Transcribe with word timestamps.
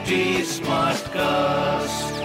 HD 0.00 1.06
cast 1.06 2.24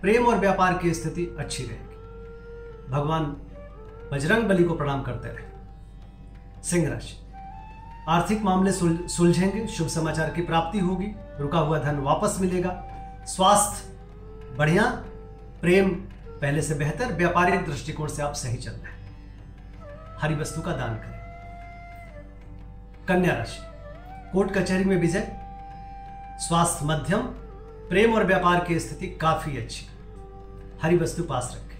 प्रेम 0.00 0.26
और 0.26 0.38
व्यापार 0.38 0.78
की 0.78 0.94
स्थिति 0.94 1.36
अच्छी 1.38 1.62
रहेगी। 1.62 2.92
भगवान 2.92 3.36
बजरंग 4.12 4.44
बली 4.44 4.64
को 4.64 4.74
प्रणाम 4.74 5.02
करते 5.02 5.28
रहे। 5.28 5.46
सिंह 6.62 6.88
राशि। 6.88 7.18
आर्थिक 8.08 8.42
मामले 8.42 8.72
सुलझेंगे, 9.08 9.66
शुभ 9.66 9.88
समाचार 9.88 10.30
की 10.30 10.42
प्राप्ति 10.42 10.78
होगी, 10.78 11.06
रुका 11.40 11.58
हुआ 11.58 11.78
धन 11.78 11.96
वापस 11.96 12.36
मिलेगा। 12.40 12.84
स्वास्थ्य 13.26 13.96
बढ़िया, 14.56 14.84
प्रेम 15.60 15.90
पहले 16.40 16.62
से 16.62 16.74
बेहतर 16.74 17.12
व्यापारिक 17.12 17.66
दृष्टिकोण 17.66 18.08
से 18.08 18.22
आप 18.22 18.32
सही 18.32 18.56
चल 18.56 18.70
रहे 18.70 18.92
हैं। 18.92 19.10
हरी 20.20 20.34
वस्तु 20.34 20.60
का 20.60 20.72
दान 20.72 20.94
करें। 20.94 21.20
कन्या 23.08 23.34
राशि। 23.34 23.58
कोर्ट 24.32 24.50
कचहरी 24.50 24.84
में 24.84 24.96
विजय 24.96 25.41
स्वास्थ्य 26.38 26.84
मध्यम 26.84 27.18
प्रेम 27.88 28.14
और 28.14 28.24
व्यापार 28.24 28.64
की 28.64 28.80
स्थिति 28.80 29.06
काफ़ी 29.06 29.58
अच्छी। 29.58 29.86
हरी 30.82 30.96
वस्तु 30.96 31.22
पास 31.22 31.56
रखें। 31.56 31.78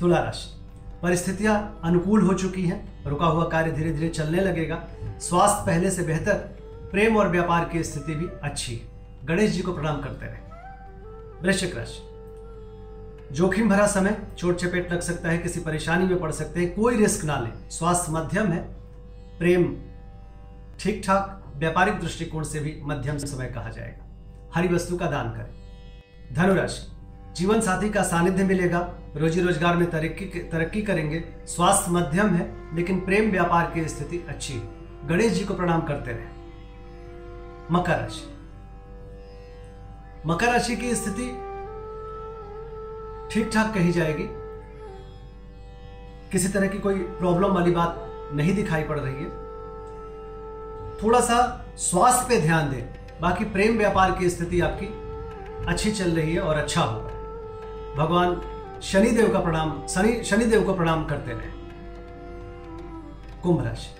तुला 0.00 0.18
राशि। 0.18 0.60
परिस्थितियाँ 1.02 1.80
अनुकूल 1.84 2.22
हो 2.22 2.34
चुकी 2.34 2.64
हैं। 2.64 3.04
रुका 3.04 3.26
हुआ 3.26 3.44
कार्य 3.44 3.72
धीरे 3.72 3.92
धीरे 3.92 4.08
चलने 4.08 4.40
लगेगा। 4.40 4.84
स्वास्थ्य 5.20 5.62
पहले 5.66 5.90
से 5.90 6.02
बेहतर, 6.02 6.34
प्रेम 6.92 7.16
और 7.16 7.28
व्यापार 7.28 7.68
की 7.68 7.84
स्थिति 7.84 8.14
भी 8.14 8.26
अच्छी 8.42 8.76
है। 8.76 8.80
गणेश 9.24 9.50
जी 9.50 9.62
को 9.62 9.72
प्रणाम 9.72 10.00
करते 10.00 10.26
रहे। 10.26 10.38
वृश्चिक 11.42 11.76
राशि। 11.76 12.06
जोखिम 13.34 13.68
भरा 13.68 13.86
समय, 13.86 14.22
चोट 14.38 14.56
चपेट 14.56 14.92
लग 14.92 15.00
सकता 15.00 15.28
है, 15.28 15.38
किसी 15.38 15.60
परेशानी 15.60 16.06
में 16.06 16.20
पड़ 16.20 16.32
सकते 16.32 16.60
हैं, 16.60 16.74
कोई 16.74 16.96
रिस्क 16.96 17.24
ना 17.24 17.40
लें। 17.40 17.70
स्वास्थ्य 17.70 18.12
मध्यम 18.12 18.46
है। 18.46 18.62
प्रेम 19.38 19.76
ठीक 20.80 21.02
ठाक 21.06 21.39
व्यापारिक 21.60 22.00
दृष्टिकोण 22.00 22.44
से 22.44 22.60
भी 22.60 22.80
मध्यम 22.82 23.18
समय 23.18 23.46
कहा 23.46 23.70
जाएगा। 23.70 24.50
हरी 24.54 24.68
वस्तु 24.68 24.96
का 24.96 25.06
दान 25.06 25.30
करें। 25.30 26.34
धनुराशि 26.34 26.86
जीवन 27.36 27.60
साथी 27.60 27.90
का 27.90 28.02
सानिध्य 28.02 28.44
मिलेगा। 28.44 28.78
रोजी 29.16 29.40
रोज़गार 29.40 29.76
में 29.76 29.90
तरक्की 29.90 30.24
तरक्की 30.24 30.82
करेंगे। 30.82 31.24
स्वास्थ्य 31.46 31.90
मध्यम 31.90 32.28
है, 32.28 32.76
लेकिन 32.76 33.00
प्रेम 33.00 33.30
व्यापार 33.30 33.70
की 33.74 33.88
स्थिति 33.88 34.24
अच्छी 34.28 34.54
है। 34.54 35.08
गणेश 35.08 35.32
जी 35.32 35.44
को 35.44 35.54
प्रणाम 35.54 35.80
करते 35.80 36.12
रहे। 36.12 36.38
मकर 37.72 37.98
राशि। 37.98 38.26
मकर 40.26 40.46
राशि 40.46 40.76
की 40.76 40.94
स्थिति 40.94 41.26
ठीक 43.32 43.50
ठाक 43.54 43.74
कही 43.74 43.92
जाएगी। 43.92 44.24
किसी 46.32 46.48
तरह 46.48 46.68
की 46.68 46.78
कोई 46.78 46.94
प्रॉब्लम 46.94 47.48
वाली 47.48 47.70
बात 47.70 48.06
नहीं 48.34 48.54
दिखाई 48.54 48.82
पड़ 48.82 48.98
रही 48.98 49.14
है। 49.14 49.49
थोड़ा 51.02 51.20
सा 51.20 51.66
स्वास्थ्य 51.76 52.26
पे 52.28 52.40
ध्यान 52.40 52.70
दें। 52.70 53.00
बाकी 53.20 53.44
प्रेम 53.44 53.78
व्यापार 53.78 54.12
की 54.12 54.30
स्थिति 54.30 54.60
आपकी 54.60 54.86
अच्छी 55.66 55.92
चल 55.92 56.10
रही 56.10 56.34
है 56.34 56.40
और 56.40 56.56
अच्छा 56.56 56.82
होगा। 56.82 57.08
भगवान 57.96 58.42
शनिदेव 58.82 59.32
का 59.32 59.40
प्रणाम, 59.40 59.86
शनि, 59.86 60.24
शनिदेव 60.24 60.62
को 60.62 60.74
प्रणाम 60.74 61.04
करते 61.04 61.30
रहे। 61.30 61.60
कुंभ 63.42 63.64
राशि। 63.64 63.96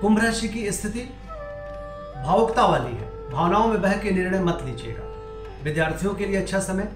कुंभ 0.00 0.24
राशि 0.24 0.48
की 0.48 0.72
स्थिति 0.72 1.00
भावुकता 2.26 2.66
वाली 2.66 2.96
है। 2.96 3.30
भावनाओं 3.30 3.68
में 3.68 3.82
बह 3.82 3.92
के 3.92 4.10
निर्णय 4.10 4.40
मत 4.40 4.58
लीजिएगा। 4.62 5.02
विद्यार्थियों 5.64 6.14
के 6.14 6.26
लिए 6.26 6.36
अच्छा 6.36 6.58
समय। 6.58 6.92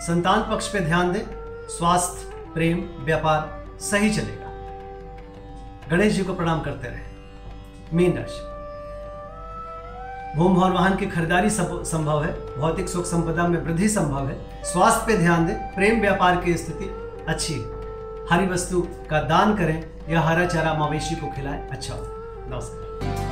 संतान 0.00 0.40
पक्ष 0.50 0.68
पे 0.68 0.80
ध्यान 0.80 1.12
दें। 1.12 1.22
स्वास्थ्य, 1.68 2.34
प्रेम, 2.54 3.04
व्यापार 3.04 3.66
सही 3.80 4.10
चलेगा। 4.10 4.51
गणेश 5.92 6.12
जी 6.12 6.22
को 6.24 6.34
प्रणाम 6.34 6.60
करते 6.60 6.88
रहे। 6.88 7.96
मीन 7.96 8.16
राशि। 8.16 8.40
भूम 10.38 10.54
भवन 10.54 10.72
वाहन 10.72 10.96
की 10.96 11.06
खरीदारी 11.06 11.50
संभव 11.50 12.24
है, 12.24 12.58
भौतिक 12.58 12.88
सुख 12.88 13.04
संपदा 13.04 13.46
में 13.48 13.58
वृद्धि 13.62 13.88
संभव 13.88 14.28
है, 14.28 14.64
स्वास्थ्य 14.64 15.04
पे 15.06 15.18
ध्यान 15.18 15.46
दें, 15.46 15.74
प्रेम 15.74 16.00
व्यापार 16.00 16.36
की 16.36 16.54
स्थिति 16.54 16.90
अच्छी 17.28 17.54
है। 17.54 17.66
हरी 18.30 18.46
वस्तु 18.46 18.88
का 19.10 19.22
दान 19.22 19.54
करें, 19.56 19.84
या 20.08 20.20
हरा 20.20 20.46
चारा 20.46 20.74
मवेशी 20.74 21.14
को 21.14 21.26
खिलाएँ 21.26 21.68
अच्छा 21.68 21.94
हो। 21.94 22.02
नमस्कार। 22.48 23.31